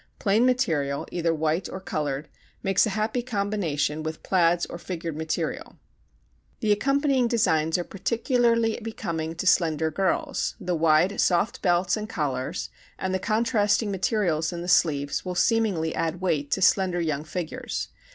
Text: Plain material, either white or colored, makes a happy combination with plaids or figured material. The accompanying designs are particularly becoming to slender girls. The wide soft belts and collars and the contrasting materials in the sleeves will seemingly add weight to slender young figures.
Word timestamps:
Plain 0.17 0.47
material, 0.47 1.05
either 1.11 1.31
white 1.31 1.69
or 1.69 1.79
colored, 1.79 2.27
makes 2.63 2.87
a 2.87 2.97
happy 2.97 3.21
combination 3.21 4.01
with 4.01 4.23
plaids 4.23 4.65
or 4.65 4.79
figured 4.79 5.15
material. 5.15 5.77
The 6.59 6.71
accompanying 6.71 7.27
designs 7.27 7.77
are 7.77 7.83
particularly 7.83 8.79
becoming 8.81 9.35
to 9.35 9.45
slender 9.45 9.91
girls. 9.91 10.55
The 10.59 10.73
wide 10.73 11.21
soft 11.21 11.61
belts 11.61 11.95
and 11.95 12.09
collars 12.09 12.71
and 12.97 13.13
the 13.13 13.19
contrasting 13.19 13.91
materials 13.91 14.51
in 14.51 14.63
the 14.63 14.67
sleeves 14.67 15.23
will 15.23 15.35
seemingly 15.35 15.93
add 15.93 16.19
weight 16.19 16.49
to 16.53 16.63
slender 16.63 16.99
young 16.99 17.23
figures. 17.23 17.89